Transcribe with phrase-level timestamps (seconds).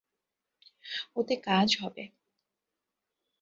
[1.15, 2.03] ওতে কাজ হবে।